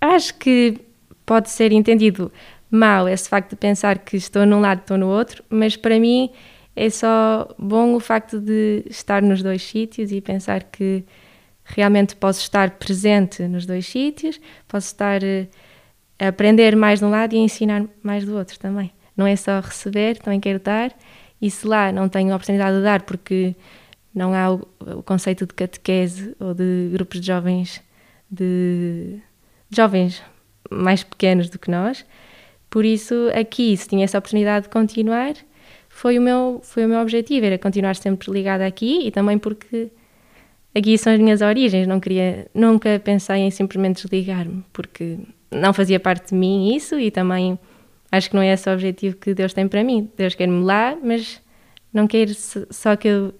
acho 0.00 0.34
que 0.34 0.89
pode 1.30 1.48
ser 1.48 1.70
entendido 1.70 2.32
mal 2.68 3.08
esse 3.08 3.28
facto 3.28 3.50
de 3.50 3.56
pensar 3.56 3.98
que 3.98 4.16
estou 4.16 4.44
num 4.44 4.58
lado, 4.58 4.80
estou 4.80 4.98
no 4.98 5.06
outro, 5.06 5.44
mas 5.48 5.76
para 5.76 5.96
mim 6.00 6.28
é 6.74 6.90
só 6.90 7.54
bom 7.56 7.94
o 7.94 8.00
facto 8.00 8.40
de 8.40 8.82
estar 8.90 9.22
nos 9.22 9.40
dois 9.40 9.62
sítios 9.62 10.10
e 10.10 10.20
pensar 10.20 10.64
que 10.64 11.04
realmente 11.62 12.16
posso 12.16 12.40
estar 12.40 12.72
presente 12.72 13.46
nos 13.46 13.64
dois 13.64 13.86
sítios, 13.86 14.40
posso 14.66 14.88
estar 14.88 15.22
eh, 15.22 15.46
a 16.18 16.26
aprender 16.26 16.74
mais 16.74 16.98
de 16.98 17.04
um 17.04 17.10
lado 17.10 17.32
e 17.32 17.38
a 17.38 17.42
ensinar 17.42 17.84
mais 18.02 18.24
do 18.24 18.36
outro 18.36 18.58
também. 18.58 18.90
Não 19.16 19.24
é 19.24 19.36
só 19.36 19.60
receber, 19.60 20.18
também 20.18 20.40
quero 20.40 20.58
dar, 20.58 20.92
e 21.40 21.48
se 21.48 21.64
lá 21.64 21.92
não 21.92 22.08
tenho 22.08 22.32
a 22.32 22.34
oportunidade 22.34 22.76
de 22.76 22.82
dar 22.82 23.02
porque 23.02 23.54
não 24.12 24.34
há 24.34 24.50
o, 24.50 25.02
conceito 25.04 25.46
de 25.46 25.54
catequese 25.54 26.34
ou 26.40 26.54
de 26.54 26.90
grupos 26.92 27.20
de 27.20 27.26
jovens 27.28 27.80
de, 28.28 29.20
de 29.70 29.76
jovens 29.76 30.20
mais 30.70 31.02
pequenos 31.02 31.50
do 31.50 31.58
que 31.58 31.70
nós. 31.70 32.04
Por 32.68 32.84
isso, 32.84 33.14
aqui, 33.34 33.76
se 33.76 33.88
tinha 33.88 34.04
essa 34.04 34.18
oportunidade 34.18 34.66
de 34.66 34.70
continuar, 34.70 35.34
foi 35.88 36.18
o 36.18 36.22
meu, 36.22 36.60
foi 36.62 36.86
o 36.86 36.88
meu 36.88 37.00
objetivo, 37.00 37.44
era 37.44 37.58
continuar 37.58 37.96
sempre 37.96 38.30
ligada 38.30 38.64
aqui 38.64 39.06
e 39.06 39.10
também 39.10 39.38
porque 39.38 39.90
aqui 40.74 40.96
são 40.96 41.12
as 41.12 41.18
minhas 41.18 41.40
origens, 41.42 41.86
não 41.86 41.98
queria, 41.98 42.46
nunca 42.54 43.00
pensei 43.00 43.38
em 43.38 43.50
simplesmente 43.50 44.04
desligar-me, 44.04 44.64
porque 44.72 45.18
não 45.50 45.74
fazia 45.74 45.98
parte 45.98 46.28
de 46.28 46.34
mim 46.36 46.74
isso 46.74 46.98
e 46.98 47.10
também 47.10 47.58
acho 48.10 48.30
que 48.30 48.36
não 48.36 48.42
é 48.42 48.52
esse 48.52 48.68
o 48.70 48.72
objetivo 48.72 49.16
que 49.16 49.34
Deus 49.34 49.52
tem 49.52 49.66
para 49.68 49.82
mim. 49.82 50.08
Deus 50.16 50.34
quer-me 50.34 50.62
lá, 50.62 50.96
mas 51.02 51.40
não 51.92 52.06
quer 52.06 52.28
só 52.28 52.96
que 52.96 53.08
eu 53.08 53.34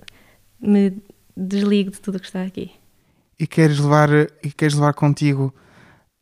me 0.61 0.93
desligue 1.37 1.91
de 1.91 2.01
tudo 2.01 2.19
que 2.19 2.27
está 2.27 2.43
aqui. 2.43 2.73
E 3.39 3.47
queres 3.47 3.79
levar, 3.79 4.11
e 4.43 4.53
queres 4.55 4.75
levar 4.75 4.93
contigo 4.93 5.55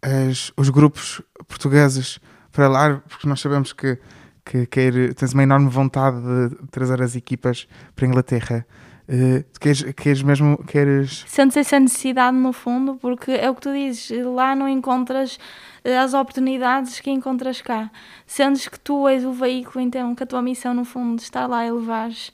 as, 0.02 0.52
os 0.56 0.70
grupos 0.70 1.22
portugueses 1.46 2.18
para 2.52 2.68
lá, 2.68 3.02
porque 3.08 3.28
nós 3.28 3.40
sabemos 3.40 3.72
que, 3.72 3.98
que 4.44 4.66
quer, 4.66 5.14
tens 5.14 5.32
uma 5.32 5.42
enorme 5.42 5.68
vontade 5.68 6.16
de 6.20 6.66
trazer 6.70 7.02
as 7.02 7.14
equipas 7.14 7.68
para 7.94 8.06
a 8.06 8.08
Inglaterra. 8.08 8.66
Uh, 9.08 9.42
queres, 9.58 9.82
queres 9.94 10.22
mesmo. 10.22 10.62
Queres... 10.64 11.24
Sentes 11.26 11.56
essa 11.56 11.80
necessidade 11.80 12.36
no 12.36 12.52
fundo, 12.52 12.96
porque 12.96 13.32
é 13.32 13.48
o 13.48 13.54
que 13.54 13.62
tu 13.62 13.72
dizes, 13.72 14.10
lá 14.24 14.54
não 14.54 14.68
encontras 14.68 15.38
eh, 15.82 15.96
as 15.96 16.12
oportunidades 16.12 17.00
que 17.00 17.10
encontras 17.10 17.62
cá. 17.62 17.90
Sentes 18.26 18.68
que 18.68 18.78
tu 18.78 19.08
és 19.08 19.24
o 19.24 19.32
veículo, 19.32 19.80
então, 19.80 20.14
que 20.14 20.22
a 20.22 20.26
tua 20.26 20.42
missão 20.42 20.74
no 20.74 20.84
fundo 20.84 21.20
está 21.20 21.46
lá 21.46 21.66
e 21.66 21.72
levares 21.72 22.28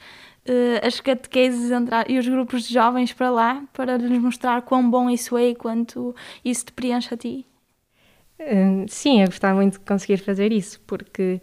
uh, 0.48 0.86
as 0.86 1.00
catequeses 1.00 1.70
e 2.08 2.18
os 2.18 2.26
grupos 2.26 2.64
de 2.64 2.74
jovens 2.74 3.12
para 3.12 3.30
lá 3.30 3.62
para 3.72 3.96
lhes 3.96 4.20
mostrar 4.20 4.62
quão 4.62 4.88
bom 4.90 5.08
isso 5.08 5.36
é 5.36 5.50
e 5.50 5.54
quanto 5.54 6.14
isso 6.44 6.66
te 6.66 6.72
preenche 6.72 7.14
a 7.14 7.16
ti. 7.16 7.46
Hum, 8.40 8.86
sim, 8.88 9.20
eu 9.20 9.26
gostava 9.26 9.54
muito 9.54 9.74
de 9.74 9.84
conseguir 9.84 10.18
fazer 10.18 10.52
isso, 10.52 10.80
porque 10.86 11.40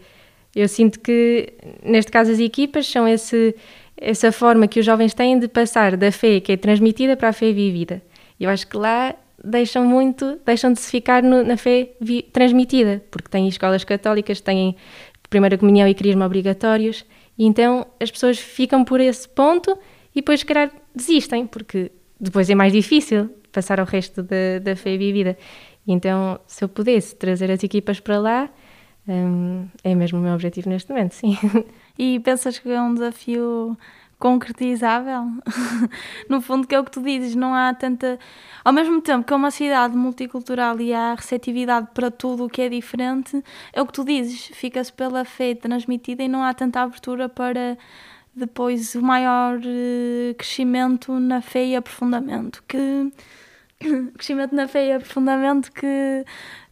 eu 0.55 0.67
sinto 0.67 0.99
que, 0.99 1.53
neste 1.83 2.11
caso, 2.11 2.31
as 2.31 2.39
equipas 2.39 2.85
são 2.87 3.07
esse, 3.07 3.55
essa 3.97 4.31
forma 4.31 4.67
que 4.67 4.79
os 4.79 4.85
jovens 4.85 5.13
têm 5.13 5.39
de 5.39 5.47
passar 5.47 5.95
da 5.95 6.11
fé 6.11 6.39
que 6.39 6.51
é 6.51 6.57
transmitida 6.57 7.15
para 7.15 7.29
a 7.29 7.33
fé 7.33 7.51
vivida. 7.53 8.01
Eu 8.39 8.49
acho 8.49 8.67
que 8.67 8.75
lá 8.75 9.15
deixam 9.43 9.85
muito, 9.85 10.39
deixam 10.45 10.73
de 10.73 10.79
se 10.79 10.91
ficar 10.91 11.23
no, 11.23 11.43
na 11.43 11.57
fé 11.57 11.91
vi, 11.99 12.21
transmitida, 12.23 13.03
porque 13.09 13.29
têm 13.29 13.47
escolas 13.47 13.83
católicas, 13.83 14.41
têm 14.41 14.75
primeira 15.29 15.57
comunhão 15.57 15.87
e 15.87 15.95
crisma 15.95 16.25
obrigatórios, 16.25 17.05
e 17.37 17.45
então 17.45 17.87
as 17.99 18.11
pessoas 18.11 18.37
ficam 18.37 18.83
por 18.83 18.99
esse 18.99 19.27
ponto 19.29 19.77
e 20.13 20.19
depois, 20.19 20.41
se 20.41 20.45
calhar, 20.45 20.69
desistem, 20.93 21.47
porque 21.47 21.89
depois 22.19 22.49
é 22.49 22.55
mais 22.55 22.73
difícil 22.73 23.29
passar 23.51 23.79
ao 23.79 23.85
resto 23.85 24.21
da, 24.21 24.59
da 24.61 24.75
fé 24.75 24.97
vivida. 24.97 25.37
Então, 25.87 26.39
se 26.45 26.63
eu 26.63 26.69
pudesse 26.69 27.15
trazer 27.15 27.49
as 27.51 27.63
equipas 27.63 27.99
para 27.99 28.19
lá, 28.19 28.49
um, 29.07 29.67
é 29.83 29.95
mesmo 29.95 30.19
o 30.19 30.21
meu 30.21 30.33
objetivo 30.33 30.69
neste 30.69 30.89
momento, 30.89 31.13
sim. 31.13 31.37
E 31.97 32.19
pensas 32.19 32.57
que 32.57 32.69
é 32.69 32.81
um 32.81 32.93
desafio 32.93 33.77
concretizável? 34.17 35.23
no 36.29 36.41
fundo, 36.41 36.65
que 36.65 36.73
é 36.73 36.79
o 36.79 36.83
que 36.83 36.91
tu 36.91 37.01
dizes, 37.01 37.35
não 37.35 37.53
há 37.53 37.73
tanta. 37.73 38.17
Ao 38.63 38.71
mesmo 38.71 39.01
tempo 39.01 39.25
que 39.25 39.33
é 39.33 39.35
uma 39.35 39.51
cidade 39.51 39.95
multicultural 39.95 40.79
e 40.79 40.93
há 40.93 41.15
receptividade 41.15 41.89
para 41.93 42.09
tudo 42.09 42.45
o 42.45 42.49
que 42.49 42.61
é 42.61 42.69
diferente, 42.69 43.43
é 43.73 43.81
o 43.81 43.85
que 43.85 43.93
tu 43.93 44.05
dizes, 44.05 44.47
fica-se 44.53 44.93
pela 44.93 45.25
fé 45.25 45.53
transmitida 45.53 46.23
e 46.23 46.27
não 46.27 46.43
há 46.43 46.53
tanta 46.53 46.81
abertura 46.81 47.27
para 47.27 47.77
depois 48.33 48.95
o 48.95 49.01
maior 49.01 49.59
eh, 49.63 50.33
crescimento 50.37 51.19
na 51.19 51.41
fé 51.41 51.65
e 51.65 51.75
aprofundamento. 51.75 52.63
Que 52.67 53.11
crescimento 54.21 54.55
na 54.55 54.67
fé 54.67 54.87
e 54.87 54.91
aprofundamento 54.93 55.71
que, 55.71 56.23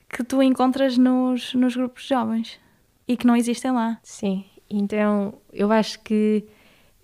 que 0.08 0.24
tu 0.24 0.42
encontras 0.44 0.98
nos, 0.98 1.54
nos 1.56 1.76
grupos 1.76 2.06
jovens 2.06 2.60
e 3.08 3.18
que 3.18 3.26
não 3.26 3.36
existem 3.36 3.72
lá. 3.72 3.98
Sim, 4.04 4.46
então 4.70 5.34
eu 5.52 5.72
acho 5.72 6.00
que 6.02 6.46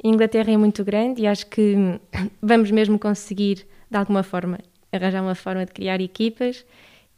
a 0.03 0.07
Inglaterra 0.07 0.51
é 0.51 0.57
muito 0.57 0.83
grande 0.85 1.23
e 1.23 1.27
acho 1.27 1.47
que 1.47 1.75
vamos 2.39 2.69
mesmo 2.69 2.99
conseguir, 2.99 3.65
de 3.89 3.97
alguma 3.97 4.21
forma, 4.21 4.59
arranjar 4.91 5.23
uma 5.23 5.33
forma 5.33 5.65
de 5.65 5.71
criar 5.71 5.99
equipas, 5.99 6.63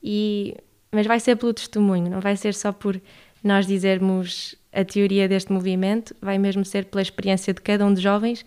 e, 0.02 0.56
mas 0.90 1.06
vai 1.06 1.20
ser 1.20 1.36
pelo 1.36 1.54
testemunho, 1.54 2.10
não 2.10 2.22
vai 2.22 2.38
ser 2.38 2.54
só 2.54 2.72
por 2.72 3.00
nós 3.44 3.68
dizermos 3.68 4.56
a 4.72 4.86
teoria 4.86 5.28
deste 5.28 5.52
movimento, 5.52 6.16
vai 6.22 6.38
mesmo 6.38 6.64
ser 6.64 6.86
pela 6.86 7.02
experiência 7.02 7.54
de 7.54 7.62
cada 7.62 7.86
um 7.86 7.94
dos 7.94 8.02
jovens 8.02 8.46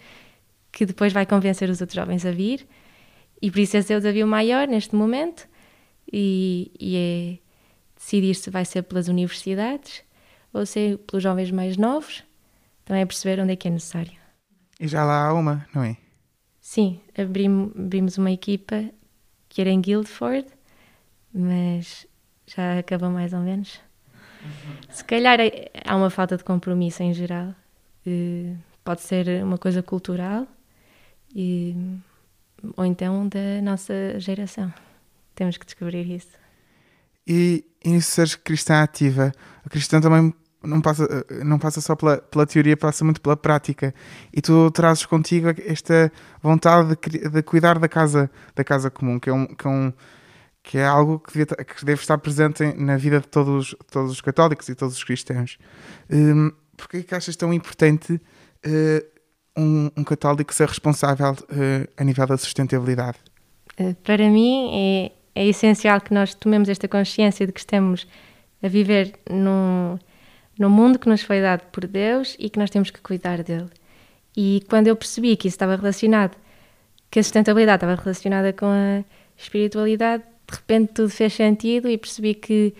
que 0.72 0.86
depois 0.86 1.12
vai 1.12 1.26
convencer 1.26 1.68
os 1.68 1.80
outros 1.82 1.96
jovens 1.96 2.24
a 2.24 2.30
vir. 2.30 2.66
E 3.40 3.50
por 3.50 3.58
isso 3.58 3.76
esse 3.76 3.92
é 3.92 3.96
o 3.96 4.00
desafio 4.00 4.26
maior 4.26 4.68
neste 4.68 4.94
momento 4.94 5.48
e, 6.12 6.70
e 6.78 6.96
é 6.96 7.38
decidir 7.96 8.34
se 8.34 8.50
vai 8.50 8.64
ser 8.64 8.82
pelas 8.82 9.08
universidades 9.08 10.02
ou 10.52 10.66
ser 10.66 10.98
pelos 10.98 11.22
jovens 11.22 11.50
mais 11.50 11.76
novos. 11.76 12.24
Também 12.84 13.02
é 13.02 13.06
perceber 13.06 13.40
onde 13.40 13.52
é 13.52 13.56
que 13.56 13.68
é 13.68 13.70
necessário. 13.70 14.12
E 14.78 14.88
já 14.88 15.04
lá 15.04 15.26
há 15.26 15.32
uma, 15.32 15.66
não 15.74 15.82
é? 15.82 15.96
Sim, 16.60 17.00
abrimos, 17.16 17.72
abrimos 17.76 18.18
uma 18.18 18.30
equipa 18.30 18.84
que 19.48 19.60
era 19.60 19.70
em 19.70 19.80
Guildford, 19.80 20.46
mas 21.32 22.06
já 22.46 22.78
acabou 22.78 23.10
mais 23.10 23.32
ou 23.32 23.40
menos. 23.40 23.80
Se 24.90 25.04
calhar 25.04 25.38
é, 25.40 25.70
há 25.84 25.96
uma 25.96 26.10
falta 26.10 26.36
de 26.36 26.44
compromisso 26.44 27.02
em 27.02 27.12
geral. 27.12 27.54
Eh, 28.06 28.54
pode 28.84 29.02
ser 29.02 29.44
uma 29.44 29.58
coisa 29.58 29.82
cultural 29.82 30.46
e, 31.34 31.76
ou 32.76 32.84
então 32.84 33.28
da 33.28 33.62
nossa 33.62 34.18
geração. 34.18 34.72
Temos 35.34 35.56
que 35.56 35.64
descobrir 35.64 36.08
isso. 36.10 36.38
E, 37.26 37.64
e 37.84 37.90
nisso 37.90 38.10
seres 38.10 38.34
cristã 38.34 38.82
ativa, 38.82 39.32
a 39.64 39.68
cristã 39.68 40.00
também 40.00 40.34
não 40.62 40.80
passa, 40.80 41.24
não 41.44 41.58
passa 41.58 41.80
só 41.80 41.96
pela, 41.96 42.18
pela 42.18 42.46
teoria, 42.46 42.76
passa 42.76 43.04
muito 43.04 43.20
pela 43.20 43.36
prática. 43.36 43.94
E 44.32 44.40
tu 44.40 44.70
trazes 44.70 45.06
contigo 45.06 45.48
esta 45.64 46.12
vontade 46.42 46.96
de, 46.96 47.28
de 47.28 47.42
cuidar 47.42 47.78
da 47.78 47.88
casa, 47.88 48.30
da 48.54 48.64
casa 48.64 48.90
comum, 48.90 49.18
que 49.18 49.30
é 49.30 49.32
um, 49.32 49.46
que 49.46 49.66
é 49.66 49.70
um 49.70 49.92
que 50.62 50.76
é 50.76 50.84
algo 50.84 51.18
que 51.18 51.38
deve, 51.38 51.64
que 51.64 51.84
deve 51.86 52.02
estar 52.02 52.18
presente 52.18 52.62
na 52.76 52.98
vida 52.98 53.18
de 53.18 53.26
todos, 53.26 53.74
todos 53.90 54.12
os 54.12 54.20
católicos 54.20 54.68
e 54.68 54.74
todos 54.74 54.94
os 54.94 55.02
cristãos. 55.02 55.58
Um, 56.10 56.52
Porquê 56.80 57.02
que 57.02 57.14
achas 57.14 57.36
tão 57.36 57.52
importante 57.52 58.14
uh, 58.14 59.09
um, 59.60 59.90
um, 59.96 60.04
católico 60.04 60.54
ser 60.54 60.68
responsável 60.68 61.32
uh, 61.32 61.88
a 61.96 62.04
nível 62.04 62.26
da 62.26 62.36
sustentabilidade? 62.36 63.18
Uh, 63.78 63.94
para 64.02 64.28
mim 64.28 64.70
é, 64.72 65.12
é 65.34 65.46
essencial 65.46 66.00
que 66.00 66.14
nós 66.14 66.34
tomemos 66.34 66.68
esta 66.68 66.88
consciência 66.88 67.46
de 67.46 67.52
que 67.52 67.60
estamos 67.60 68.06
a 68.62 68.68
viver 68.68 69.18
num, 69.28 69.98
num 70.58 70.70
mundo 70.70 70.98
que 70.98 71.08
nos 71.08 71.22
foi 71.22 71.40
dado 71.40 71.62
por 71.72 71.86
Deus 71.86 72.36
e 72.38 72.48
que 72.50 72.58
nós 72.58 72.70
temos 72.70 72.90
que 72.90 73.00
cuidar 73.00 73.42
dele. 73.42 73.70
E 74.36 74.62
quando 74.68 74.86
eu 74.86 74.96
percebi 74.96 75.36
que 75.36 75.48
isso 75.48 75.56
estava 75.56 75.76
relacionado, 75.76 76.36
que 77.10 77.18
a 77.18 77.22
sustentabilidade 77.22 77.84
estava 77.84 78.00
relacionada 78.00 78.52
com 78.52 78.66
a 78.66 79.04
espiritualidade, 79.36 80.22
de 80.22 80.56
repente 80.56 80.92
tudo 80.94 81.10
fez 81.10 81.32
sentido 81.32 81.88
e 81.88 81.98
percebi 81.98 82.34
que 82.34 82.74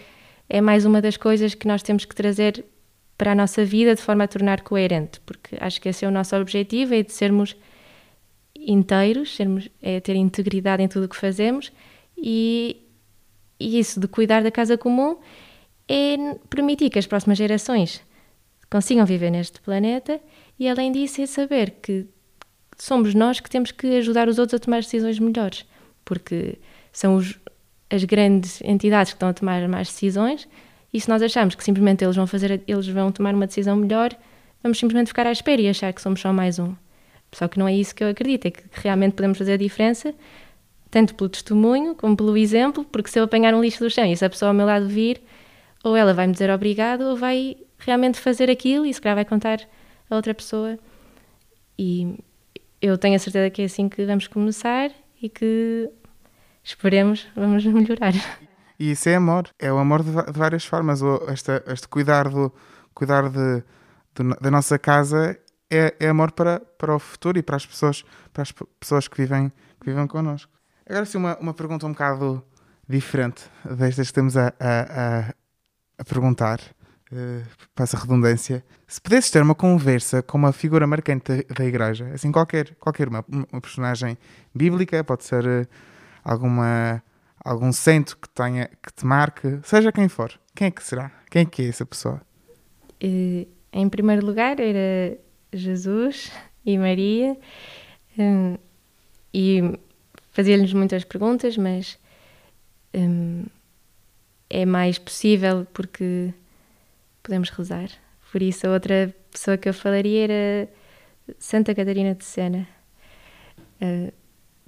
é 0.49 0.61
mais 0.61 0.85
uma 0.85 1.01
das 1.01 1.17
coisas 1.17 1.55
que 1.55 1.67
nós 1.67 1.83
temos 1.83 2.05
que 2.05 2.15
trazer 2.15 2.65
para 3.21 3.33
a 3.33 3.35
nossa 3.35 3.67
vida 3.67 3.95
de 3.95 4.00
forma 4.00 4.25
a 4.25 4.27
tornar 4.27 4.62
coerente, 4.62 5.21
porque 5.27 5.55
acho 5.61 5.79
que 5.79 5.91
esse 5.91 6.07
é 6.07 6.09
o 6.09 6.11
nosso 6.11 6.35
objetivo, 6.37 6.95
é 6.95 7.03
de 7.03 7.12
sermos 7.12 7.55
inteiros, 8.57 9.37
sermos, 9.37 9.69
é 9.83 10.00
ter 10.00 10.17
integridade 10.17 10.83
em 10.83 10.89
tudo 10.89 11.05
o 11.05 11.09
que 11.09 11.17
fazemos 11.17 11.71
e, 12.17 12.79
e 13.59 13.79
isso 13.79 14.00
de 14.00 14.09
cuidar 14.09 14.43
da 14.43 14.50
casa 14.50 14.79
comum 14.79 15.19
é 15.87 16.17
permitir 16.49 16.89
que 16.89 16.99
as 16.99 17.07
próximas 17.07 17.37
gerações 17.37 18.00
consigam 18.71 19.05
viver 19.05 19.31
neste 19.31 19.61
planeta 19.61 20.19
e 20.59 20.67
além 20.67 20.91
disso 20.91 21.21
é 21.21 21.27
saber 21.27 21.73
que 21.83 22.07
somos 22.79 23.12
nós 23.15 23.39
que 23.39 23.50
temos 23.50 23.71
que 23.71 23.99
ajudar 23.99 24.31
os 24.31 24.39
outros 24.39 24.59
a 24.59 24.65
tomar 24.65 24.81
decisões 24.81 25.19
melhores, 25.19 25.67
porque 26.07 26.59
são 26.91 27.17
os, 27.17 27.39
as 27.91 28.03
grandes 28.03 28.62
entidades 28.62 29.12
que 29.12 29.17
estão 29.17 29.29
a 29.29 29.35
tomar 29.35 29.69
mais 29.69 29.89
decisões 29.89 30.49
e 30.92 31.00
se 31.00 31.09
nós 31.09 31.23
acharmos 31.23 31.54
que 31.54 31.62
simplesmente 31.62 32.04
eles 32.04 32.16
vão 32.16 32.26
fazer, 32.26 32.62
eles 32.66 32.88
vão 32.88 33.12
tomar 33.12 33.35
uma 33.35 33.47
decisão 33.47 33.76
melhor, 33.76 34.11
vamos 34.62 34.78
simplesmente 34.78 35.09
ficar 35.09 35.26
à 35.26 35.32
espera 35.32 35.61
e 35.61 35.68
achar 35.68 35.92
que 35.92 36.02
somos 36.02 36.20
só 36.20 36.32
mais 36.32 36.59
um. 36.59 36.75
Só 37.32 37.47
que 37.47 37.59
não 37.59 37.68
é 37.68 37.75
isso 37.75 37.94
que 37.94 38.02
eu 38.02 38.09
acredito, 38.09 38.47
é 38.47 38.50
que 38.50 38.62
realmente 38.73 39.12
podemos 39.12 39.38
fazer 39.38 39.52
a 39.52 39.56
diferença, 39.56 40.12
tanto 40.90 41.14
pelo 41.14 41.30
testemunho 41.30 41.94
como 41.94 42.16
pelo 42.16 42.37
exemplo, 42.37 42.85
porque 42.85 43.09
se 43.09 43.20
eu 43.20 43.25
apanhar 43.25 43.54
um 43.54 43.62
lixo 43.62 43.78
do 43.78 43.88
chão 43.88 44.04
e 44.04 44.16
se 44.16 44.25
a 44.25 44.30
pessoa 44.30 44.50
ao 44.50 44.54
meu 44.54 44.66
lado 44.66 44.88
vir, 44.88 45.20
ou 45.85 45.97
ela 45.97 46.12
vai 46.12 46.26
me 46.26 46.32
dizer 46.32 46.50
obrigado, 46.50 47.02
ou 47.02 47.16
vai 47.16 47.56
realmente 47.78 48.18
fazer 48.18 48.50
aquilo 48.50 48.85
e 48.85 48.92
se 48.92 49.00
calhar 49.00 49.14
vai 49.14 49.25
contar 49.25 49.61
a 50.11 50.16
outra 50.16 50.35
pessoa. 50.35 50.78
E 51.78 52.18
eu 52.82 52.99
tenho 52.99 53.14
a 53.14 53.18
certeza 53.18 53.49
que 53.50 53.62
é 53.62 53.64
assim 53.66 53.88
que 53.88 54.04
vamos 54.04 54.26
começar 54.26 54.90
e 55.23 55.28
que 55.28 55.88
esperemos, 56.64 57.26
vamos 57.35 57.64
melhorar. 57.64 58.12
E 58.81 58.93
isso 58.93 59.11
é 59.11 59.17
amor, 59.17 59.47
é 59.59 59.71
o 59.71 59.77
amor 59.77 60.03
de, 60.03 60.11
de 60.11 60.39
várias 60.39 60.65
formas. 60.65 61.03
Este, 61.31 61.63
este 61.67 61.87
cuidar, 61.87 62.31
do, 62.31 62.51
cuidar 62.95 63.29
de, 63.29 63.63
de, 64.15 64.35
da 64.41 64.51
nossa 64.51 64.79
casa 64.79 65.39
é, 65.71 65.95
é, 66.01 66.09
amor 66.09 66.33
para, 66.33 66.61
para 66.79 66.95
o 66.95 66.99
futuro 66.99 67.39
e 67.39 67.43
para 67.43 67.57
as 67.57 67.67
pessoas, 67.67 68.03
para 68.33 68.43
as 68.43 68.55
pessoas 68.81 69.07
que 69.07 69.19
vivem, 69.19 69.53
que 69.79 69.91
vivem 69.91 70.07
connosco. 70.07 70.51
Agora 70.89 71.05
sim, 71.05 71.19
uma, 71.19 71.37
uma 71.37 71.53
pergunta 71.53 71.87
um 71.87 71.91
bocado 71.93 72.43
diferente 72.89 73.43
destas 73.67 73.97
que 73.97 74.01
estamos 74.01 74.35
a, 74.39 74.47
a, 74.59 74.81
a, 75.29 75.35
a 75.99 76.05
perguntar, 76.05 76.59
uh, 77.13 77.45
para 77.75 77.83
essa 77.83 77.99
redundância. 77.99 78.65
Se 78.89 78.99
pudesses 78.99 79.31
ter 79.31 79.43
uma 79.43 79.55
conversa 79.55 80.23
com 80.23 80.39
uma 80.39 80.53
figura 80.53 80.87
marcante 80.87 81.45
da, 81.45 81.55
da 81.55 81.65
igreja, 81.67 82.11
assim, 82.15 82.33
qualquer, 82.33 82.75
qualquer 82.77 83.09
uma, 83.09 83.23
uma 83.29 83.61
personagem 83.61 84.17
bíblica, 84.55 85.05
pode 85.05 85.25
ser 85.25 85.45
uh, 85.45 85.69
alguma 86.25 87.03
algum 87.44 87.73
santo 87.73 88.16
que 88.16 88.28
tenha 88.28 88.66
que 88.66 88.92
te 88.92 89.04
marque, 89.04 89.61
seja 89.64 89.92
quem 89.92 90.09
for, 90.09 90.38
quem 90.54 90.68
é 90.68 90.70
que 90.70 90.82
será? 90.82 91.11
Quem 91.30 91.42
é 91.42 91.44
que 91.44 91.62
é 91.62 91.68
essa 91.68 91.87
pessoa? 91.87 92.20
Uh, 93.02 93.47
em 93.73 93.88
primeiro 93.88 94.25
lugar 94.25 94.61
era 94.61 95.16
Jesus 95.52 96.30
e 96.64 96.76
Maria 96.76 97.37
um, 98.18 98.59
e 99.32 99.78
fazia-lhes 100.32 100.73
muitas 100.73 101.04
perguntas, 101.04 101.56
mas 101.56 101.99
um, 102.94 103.47
é 104.49 104.66
mais 104.66 104.99
possível 104.99 105.66
porque 105.73 106.35
podemos 107.23 107.50
rezar. 107.50 107.88
Por 108.30 108.42
isso, 108.42 108.66
a 108.66 108.70
outra 108.70 109.14
pessoa 109.30 109.56
que 109.56 109.68
eu 109.68 109.75
falaria 109.75 110.25
era 110.25 110.68
Santa 111.38 111.75
Catarina 111.75 112.14
de 112.14 112.25
Sena. 112.25 112.68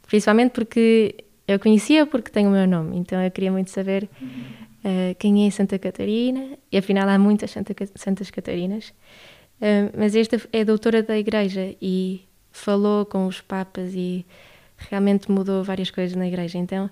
Principalmente 0.06 0.50
porque 0.50 1.24
eu 1.52 1.58
conhecia 1.58 2.06
porque 2.06 2.30
tem 2.30 2.46
o 2.46 2.50
meu 2.50 2.66
nome, 2.66 2.96
então 2.96 3.22
eu 3.22 3.30
queria 3.30 3.52
muito 3.52 3.70
saber 3.70 4.08
uh, 4.22 5.14
quem 5.18 5.46
é 5.46 5.50
Santa 5.50 5.78
Catarina, 5.78 6.58
e 6.70 6.78
afinal 6.78 7.08
há 7.08 7.18
muitas 7.18 7.50
Santa, 7.50 7.74
Santas 7.94 8.30
Catarinas. 8.30 8.88
Uh, 9.60 9.92
mas 9.96 10.16
esta 10.16 10.40
é 10.52 10.64
doutora 10.64 11.02
da 11.02 11.16
Igreja 11.16 11.74
e 11.80 12.22
falou 12.50 13.06
com 13.06 13.26
os 13.26 13.40
Papas 13.40 13.94
e 13.94 14.26
realmente 14.90 15.30
mudou 15.30 15.62
várias 15.62 15.90
coisas 15.90 16.16
na 16.16 16.26
Igreja. 16.26 16.58
Então 16.58 16.90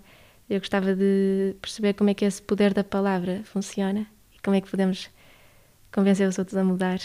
eu 0.48 0.58
gostava 0.58 0.94
de 0.94 1.54
perceber 1.60 1.94
como 1.94 2.10
é 2.10 2.14
que 2.14 2.24
esse 2.24 2.40
poder 2.40 2.72
da 2.72 2.84
palavra 2.84 3.42
funciona 3.44 4.06
e 4.34 4.38
como 4.42 4.56
é 4.56 4.60
que 4.60 4.70
podemos 4.70 5.10
convencer 5.92 6.28
os 6.28 6.38
outros 6.38 6.56
a 6.56 6.64
mudar. 6.64 7.00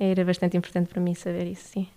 Era 0.00 0.24
bastante 0.24 0.56
importante 0.56 0.88
para 0.88 1.02
mim 1.02 1.14
saber 1.14 1.46
isso, 1.46 1.68
sim 1.68 1.88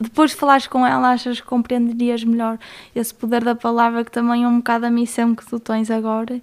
depois 0.00 0.30
de 0.30 0.36
falares 0.36 0.66
com 0.66 0.86
ela, 0.86 1.10
achas 1.10 1.40
que 1.40 1.46
compreenderias 1.46 2.22
melhor 2.22 2.58
esse 2.94 3.12
poder 3.12 3.42
da 3.42 3.54
palavra, 3.54 4.04
que 4.04 4.10
também 4.10 4.44
é 4.44 4.48
um 4.48 4.58
bocado 4.58 4.86
a 4.86 4.90
missão 4.90 5.34
que 5.34 5.44
tu 5.44 5.58
tens 5.58 5.90
agora. 5.90 6.40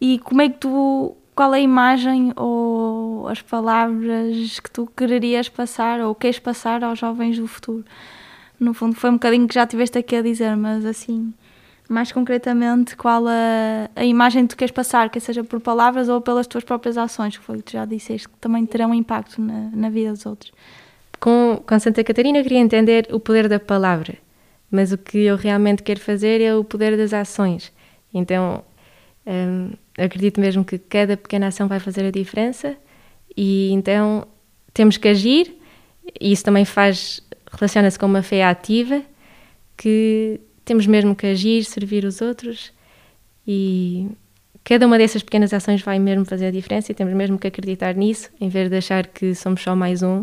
E 0.00 0.18
como 0.20 0.42
é 0.42 0.48
que 0.48 0.58
tu. 0.58 1.16
Qual 1.34 1.52
é 1.52 1.58
a 1.58 1.60
imagem 1.60 2.32
ou 2.36 3.26
as 3.26 3.42
palavras 3.42 4.60
que 4.60 4.70
tu 4.70 4.86
quererias 4.96 5.48
passar 5.48 6.00
ou 6.00 6.14
queres 6.14 6.38
passar 6.38 6.84
aos 6.84 7.00
jovens 7.00 7.36
do 7.38 7.48
futuro? 7.48 7.84
No 8.58 8.72
fundo, 8.72 8.94
foi 8.94 9.10
um 9.10 9.14
bocadinho 9.14 9.48
que 9.48 9.54
já 9.54 9.66
tiveste 9.66 9.98
aqui 9.98 10.14
a 10.14 10.22
dizer, 10.22 10.56
mas 10.56 10.84
assim, 10.84 11.34
mais 11.88 12.12
concretamente, 12.12 12.96
qual 12.96 13.26
a, 13.26 13.90
a 13.96 14.04
imagem 14.04 14.46
que 14.46 14.54
tu 14.54 14.56
queres 14.56 14.72
passar, 14.72 15.10
quer 15.10 15.18
seja 15.18 15.42
por 15.42 15.60
palavras 15.60 16.08
ou 16.08 16.20
pelas 16.20 16.46
tuas 16.46 16.62
próprias 16.62 16.96
ações, 16.96 17.36
que 17.36 17.44
foi 17.44 17.56
o 17.56 17.58
que 17.58 17.64
tu 17.64 17.72
já 17.72 17.84
disseste, 17.84 18.28
que 18.28 18.36
também 18.38 18.64
terão 18.64 18.94
impacto 18.94 19.40
na, 19.40 19.70
na 19.72 19.90
vida 19.90 20.12
dos 20.12 20.24
outros? 20.24 20.52
Com, 21.24 21.58
com 21.66 21.78
Santa 21.78 22.04
Catarina 22.04 22.42
queria 22.42 22.58
entender 22.58 23.08
o 23.10 23.18
poder 23.18 23.48
da 23.48 23.58
palavra, 23.58 24.12
mas 24.70 24.92
o 24.92 24.98
que 24.98 25.16
eu 25.20 25.36
realmente 25.36 25.82
quero 25.82 25.98
fazer 25.98 26.42
é 26.42 26.54
o 26.54 26.62
poder 26.62 26.98
das 26.98 27.14
ações. 27.14 27.72
Então, 28.12 28.62
hum, 29.26 29.70
acredito 29.96 30.38
mesmo 30.38 30.62
que 30.62 30.76
cada 30.76 31.16
pequena 31.16 31.46
ação 31.46 31.66
vai 31.66 31.80
fazer 31.80 32.04
a 32.04 32.10
diferença 32.10 32.76
e 33.34 33.70
então 33.72 34.28
temos 34.74 34.98
que 34.98 35.08
agir 35.08 35.56
e 36.20 36.30
isso 36.30 36.44
também 36.44 36.66
faz 36.66 37.22
relaciona-se 37.50 37.98
com 37.98 38.04
uma 38.04 38.22
fé 38.22 38.44
ativa 38.44 39.00
que 39.78 40.38
temos 40.62 40.86
mesmo 40.86 41.16
que 41.16 41.26
agir, 41.26 41.64
servir 41.64 42.04
os 42.04 42.20
outros 42.20 42.70
e 43.48 44.10
cada 44.62 44.86
uma 44.86 44.98
dessas 44.98 45.22
pequenas 45.22 45.54
ações 45.54 45.80
vai 45.80 45.98
mesmo 45.98 46.26
fazer 46.26 46.48
a 46.48 46.50
diferença 46.50 46.92
e 46.92 46.94
temos 46.94 47.14
mesmo 47.14 47.38
que 47.38 47.46
acreditar 47.46 47.94
nisso 47.94 48.28
em 48.38 48.50
vez 48.50 48.68
de 48.68 48.76
achar 48.76 49.06
que 49.06 49.34
somos 49.34 49.62
só 49.62 49.74
mais 49.74 50.02
um 50.02 50.22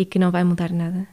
e 0.00 0.04
que 0.06 0.18
não 0.18 0.30
vai 0.30 0.42
mudar 0.44 0.72
nada. 0.72 1.06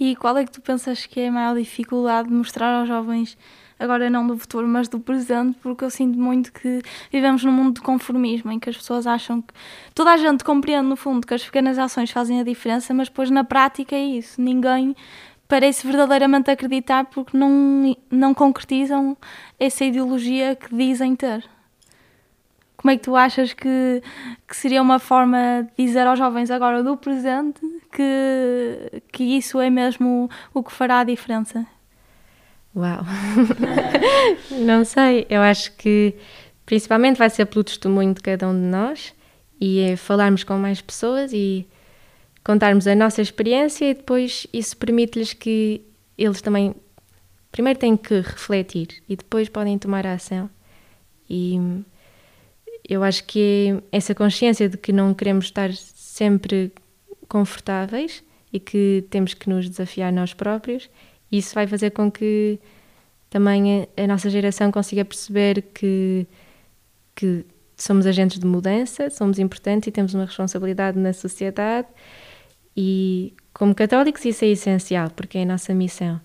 E 0.00 0.16
qual 0.16 0.34
é 0.38 0.44
que 0.44 0.50
tu 0.50 0.62
pensas 0.62 1.04
que 1.04 1.20
é 1.20 1.28
a 1.28 1.32
maior 1.32 1.54
dificuldade 1.54 2.28
de 2.28 2.34
mostrar 2.34 2.80
aos 2.80 2.88
jovens, 2.88 3.36
agora 3.78 4.08
não 4.08 4.26
do 4.26 4.36
futuro, 4.38 4.66
mas 4.66 4.88
do 4.88 4.98
presente, 4.98 5.58
porque 5.62 5.84
eu 5.84 5.90
sinto 5.90 6.18
muito 6.18 6.50
que 6.54 6.80
vivemos 7.12 7.44
num 7.44 7.52
mundo 7.52 7.74
de 7.74 7.80
conformismo, 7.82 8.50
em 8.50 8.58
que 8.58 8.70
as 8.70 8.76
pessoas 8.78 9.06
acham 9.06 9.42
que. 9.42 9.52
Toda 9.94 10.10
a 10.12 10.16
gente 10.16 10.42
compreende, 10.42 10.88
no 10.88 10.96
fundo, 10.96 11.26
que 11.26 11.34
as 11.34 11.44
pequenas 11.44 11.78
ações 11.78 12.10
fazem 12.10 12.40
a 12.40 12.44
diferença, 12.44 12.94
mas 12.94 13.08
depois 13.08 13.30
na 13.30 13.44
prática 13.44 13.94
é 13.94 14.02
isso. 14.02 14.40
Ninguém 14.40 14.96
parece 15.46 15.86
verdadeiramente 15.86 16.50
acreditar 16.50 17.04
porque 17.04 17.36
não, 17.36 17.94
não 18.10 18.32
concretizam 18.32 19.14
essa 19.60 19.84
ideologia 19.84 20.56
que 20.56 20.74
dizem 20.74 21.14
ter. 21.14 21.44
Como 22.82 22.90
é 22.90 22.96
que 22.96 23.04
tu 23.04 23.14
achas 23.14 23.52
que, 23.52 24.02
que 24.46 24.56
seria 24.56 24.82
uma 24.82 24.98
forma 24.98 25.68
de 25.78 25.86
dizer 25.86 26.04
aos 26.04 26.18
jovens 26.18 26.50
agora 26.50 26.82
do 26.82 26.96
presente 26.96 27.60
que, 27.92 29.02
que 29.12 29.22
isso 29.22 29.60
é 29.60 29.70
mesmo 29.70 30.28
o 30.52 30.64
que 30.64 30.72
fará 30.72 30.98
a 30.98 31.04
diferença? 31.04 31.64
Uau! 32.74 33.04
Não 34.66 34.84
sei, 34.84 35.28
eu 35.30 35.40
acho 35.40 35.70
que 35.76 36.16
principalmente 36.66 37.18
vai 37.18 37.30
ser 37.30 37.46
pelo 37.46 37.62
testemunho 37.62 38.14
de 38.14 38.20
cada 38.20 38.48
um 38.48 38.52
de 38.52 38.66
nós 38.66 39.14
e 39.60 39.78
é 39.78 39.94
falarmos 39.94 40.42
com 40.42 40.58
mais 40.58 40.80
pessoas 40.80 41.32
e 41.32 41.64
contarmos 42.42 42.88
a 42.88 42.96
nossa 42.96 43.22
experiência 43.22 43.90
e 43.90 43.94
depois 43.94 44.44
isso 44.52 44.76
permite-lhes 44.76 45.32
que 45.32 45.82
eles 46.18 46.42
também 46.42 46.74
primeiro 47.52 47.78
têm 47.78 47.96
que 47.96 48.14
refletir 48.14 48.88
e 49.08 49.14
depois 49.14 49.48
podem 49.48 49.78
tomar 49.78 50.04
a 50.04 50.14
ação. 50.14 50.50
E 51.30 51.84
eu 52.88 53.02
acho 53.02 53.24
que 53.24 53.82
é 53.92 53.96
essa 53.96 54.14
consciência 54.14 54.68
de 54.68 54.76
que 54.76 54.92
não 54.92 55.14
queremos 55.14 55.46
estar 55.46 55.72
sempre 55.72 56.72
confortáveis 57.28 58.22
e 58.52 58.60
que 58.60 59.04
temos 59.08 59.34
que 59.34 59.48
nos 59.48 59.68
desafiar 59.68 60.12
nós 60.12 60.34
próprios, 60.34 60.90
isso 61.30 61.54
vai 61.54 61.66
fazer 61.66 61.90
com 61.90 62.10
que 62.10 62.58
também 63.30 63.88
a, 63.96 64.06
nossa 64.06 64.28
geração 64.28 64.70
consiga 64.70 65.04
perceber 65.04 65.62
que, 65.72 66.26
que 67.14 67.46
somos 67.76 68.06
agentes 68.06 68.38
de 68.38 68.46
mudança, 68.46 69.08
somos 69.08 69.38
importantes 69.38 69.86
e 69.86 69.90
temos 69.90 70.12
uma 70.12 70.26
responsabilidade 70.26 70.98
na 70.98 71.14
sociedade 71.14 71.88
e 72.76 73.34
como 73.54 73.74
católicos 73.74 74.24
isso 74.24 74.44
é 74.44 74.48
essencial 74.48 75.10
porque 75.10 75.38
é 75.38 75.42
a 75.42 75.46
nossa 75.46 75.72
missão. 75.72 76.20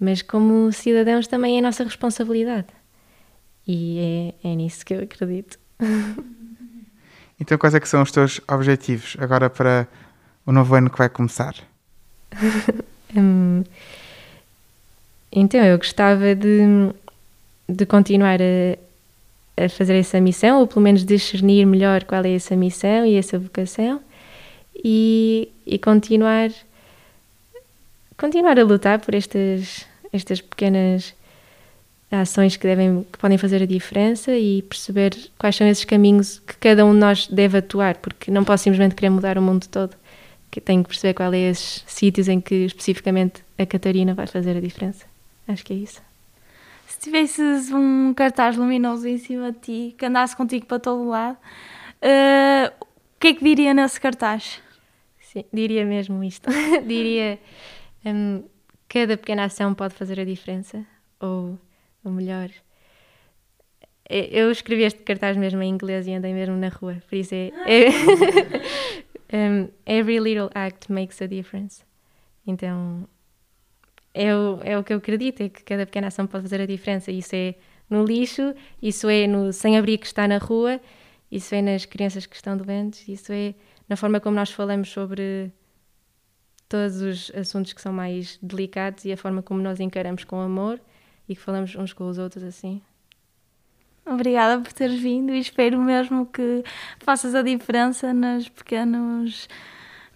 Mas 0.00 0.20
como 0.22 0.72
cidadãos 0.72 1.28
também 1.28 1.56
é 1.56 1.58
a 1.60 1.62
nossa 1.62 1.84
responsabilidade. 1.84 2.68
E 3.66 4.34
é, 4.42 4.48
é 4.50 4.54
nisso 4.54 4.84
que 4.84 4.94
eu 4.94 5.02
acredito. 5.02 5.58
Então, 7.38 7.58
quais 7.58 7.74
é 7.74 7.80
que 7.80 7.88
são 7.88 8.02
os 8.02 8.10
teus 8.10 8.40
objetivos 8.48 9.14
agora 9.18 9.50
para 9.50 9.86
o 10.46 10.52
novo 10.52 10.74
ano 10.74 10.88
que 10.88 10.96
vai 10.96 11.08
começar? 11.08 11.54
hum, 13.14 13.62
então, 15.30 15.62
eu 15.62 15.76
gostava 15.76 16.34
de, 16.34 16.64
de 17.68 17.84
continuar 17.84 18.38
a, 18.40 19.64
a 19.64 19.68
fazer 19.68 19.96
essa 19.96 20.18
missão, 20.18 20.60
ou 20.60 20.66
pelo 20.66 20.80
menos 20.80 21.04
discernir 21.04 21.66
melhor 21.66 22.04
qual 22.04 22.24
é 22.24 22.34
essa 22.34 22.56
missão 22.56 23.04
e 23.04 23.16
essa 23.16 23.38
vocação, 23.38 24.00
e, 24.74 25.50
e 25.66 25.78
continuar, 25.78 26.50
continuar 28.16 28.58
a 28.58 28.64
lutar 28.64 28.98
por 28.98 29.14
estas, 29.14 29.86
estas 30.10 30.40
pequenas 30.40 31.14
ações 32.20 32.56
que, 32.56 32.66
devem, 32.66 33.06
que 33.10 33.18
podem 33.18 33.38
fazer 33.38 33.62
a 33.62 33.66
diferença 33.66 34.36
e 34.36 34.62
perceber 34.62 35.16
quais 35.38 35.56
são 35.56 35.66
esses 35.66 35.84
caminhos 35.84 36.38
que 36.40 36.56
cada 36.56 36.84
um 36.84 36.92
de 36.92 36.98
nós 36.98 37.26
deve 37.26 37.58
atuar, 37.58 37.96
porque 37.96 38.30
não 38.30 38.44
posso 38.44 38.64
simplesmente 38.64 38.94
querer 38.94 39.10
mudar 39.10 39.38
o 39.38 39.42
mundo 39.42 39.66
todo. 39.66 39.96
Que 40.50 40.60
tenho 40.60 40.82
que 40.82 40.88
perceber 40.88 41.14
quais 41.14 41.34
é 41.34 41.50
esses 41.50 41.84
sítios 41.86 42.28
em 42.28 42.40
que 42.40 42.54
especificamente 42.66 43.42
a 43.58 43.66
Catarina 43.66 44.14
vai 44.14 44.26
fazer 44.26 44.56
a 44.56 44.60
diferença. 44.60 45.04
Acho 45.46 45.64
que 45.64 45.72
é 45.72 45.76
isso. 45.76 46.00
Se 46.86 46.98
tivesses 47.00 47.70
um 47.70 48.14
cartaz 48.14 48.56
luminoso 48.56 49.06
em 49.06 49.18
cima 49.18 49.52
de 49.52 49.58
ti, 49.58 49.94
que 49.98 50.06
andasse 50.06 50.36
contigo 50.36 50.66
para 50.66 50.78
todo 50.78 51.08
lado, 51.08 51.36
uh, 51.36 52.72
o 52.80 53.20
que 53.20 53.28
é 53.28 53.34
que 53.34 53.44
diria 53.44 53.74
nesse 53.74 54.00
cartaz? 54.00 54.60
Sim, 55.20 55.44
diria 55.52 55.84
mesmo 55.84 56.22
isto. 56.24 56.48
diria 56.86 57.38
um, 58.04 58.42
cada 58.88 59.16
pequena 59.16 59.44
ação 59.44 59.74
pode 59.74 59.94
fazer 59.94 60.18
a 60.20 60.24
diferença, 60.24 60.84
ou 61.20 61.58
ou 62.06 62.12
melhor. 62.12 62.50
Eu 64.08 64.52
escrevi 64.52 64.84
este 64.84 65.02
cartaz 65.02 65.36
mesmo 65.36 65.60
em 65.62 65.68
inglês 65.68 66.06
e 66.06 66.14
andei 66.14 66.32
mesmo 66.32 66.56
na 66.56 66.68
rua, 66.68 67.02
por 67.08 67.16
isso 67.16 67.34
é. 67.34 67.50
é 67.66 67.90
um, 69.50 69.68
every 69.84 70.20
little 70.20 70.48
act 70.54 70.90
makes 70.92 71.20
a 71.20 71.26
difference. 71.26 71.82
Então, 72.46 73.08
é 74.14 74.34
o, 74.34 74.60
é 74.62 74.78
o 74.78 74.84
que 74.84 74.92
eu 74.92 74.98
acredito, 74.98 75.42
é 75.42 75.48
que 75.48 75.64
cada 75.64 75.84
pequena 75.84 76.06
ação 76.06 76.26
pode 76.26 76.44
fazer 76.44 76.60
a 76.60 76.66
diferença. 76.66 77.10
Isso 77.10 77.34
é 77.34 77.56
no 77.90 78.04
lixo, 78.04 78.54
isso 78.80 79.08
é 79.08 79.26
no 79.26 79.52
sem-abrigo 79.52 80.02
que 80.02 80.06
está 80.06 80.28
na 80.28 80.38
rua, 80.38 80.80
isso 81.30 81.52
é 81.54 81.60
nas 81.60 81.84
crianças 81.84 82.26
que 82.26 82.36
estão 82.36 82.56
doentes, 82.56 83.08
isso 83.08 83.32
é 83.32 83.54
na 83.88 83.96
forma 83.96 84.20
como 84.20 84.36
nós 84.36 84.52
falamos 84.52 84.88
sobre 84.88 85.50
todos 86.68 87.00
os 87.02 87.32
assuntos 87.34 87.72
que 87.72 87.80
são 87.80 87.92
mais 87.92 88.38
delicados 88.40 89.04
e 89.04 89.12
a 89.12 89.16
forma 89.16 89.42
como 89.42 89.60
nós 89.60 89.80
encaramos 89.80 90.22
com 90.22 90.40
amor 90.40 90.80
e 91.28 91.34
que 91.34 91.40
falamos 91.40 91.74
uns 91.74 91.92
com 91.92 92.08
os 92.08 92.18
outros 92.18 92.44
assim. 92.44 92.80
Obrigada 94.04 94.62
por 94.62 94.72
teres 94.72 95.00
vindo 95.00 95.32
e 95.34 95.40
espero 95.40 95.80
mesmo 95.80 96.26
que 96.26 96.62
faças 97.00 97.34
a 97.34 97.42
diferença 97.42 98.14
nas 98.14 98.48
pequenos 98.48 99.48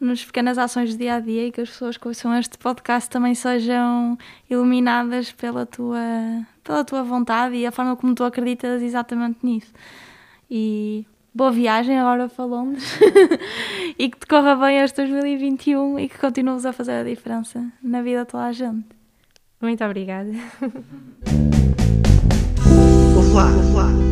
nas 0.01 0.25
pequenas 0.25 0.57
ações 0.57 0.94
do 0.94 0.99
dia 0.99 1.16
a 1.16 1.20
dia 1.20 1.49
e 1.49 1.53
que 1.53 1.61
as 1.61 1.68
pessoas 1.68 1.96
que 1.99 2.09
ouçam 2.09 2.35
este 2.38 2.57
podcast 2.57 3.11
também 3.11 3.35
sejam 3.35 4.16
iluminadas 4.49 5.31
pela 5.31 5.66
tua, 5.66 6.01
pela 6.64 6.85
tua 6.85 7.03
vontade 7.03 7.57
e 7.57 7.66
a 7.66 7.70
forma 7.70 7.94
como 7.96 8.14
tu 8.14 8.25
acreditas 8.25 8.81
exatamente 8.81 9.44
nisso. 9.44 9.73
E 10.51 11.07
boa 11.35 11.51
viagem 11.51 11.99
agora 11.99 12.31
falando 12.31 12.79
e 13.99 14.09
que 14.09 14.18
te 14.18 14.27
corra 14.27 14.57
bem 14.57 14.79
este 14.79 14.96
2021 14.96 15.99
e 15.99 16.09
que 16.09 16.18
continues 16.18 16.64
a 16.64 16.73
fazer 16.73 16.92
a 16.92 17.05
diferença 17.05 17.70
na 17.83 18.01
vida 18.01 18.25
de 18.25 18.31
toda 18.31 18.44
a 18.44 18.53
gente. 18.53 19.00
Muito 19.61 19.85
obrigada. 19.85 20.31
Olá, 23.14 23.46
olá. 23.73 24.10